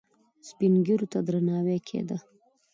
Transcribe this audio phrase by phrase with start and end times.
[0.47, 2.17] سپین ږیرو ته درناوی کیده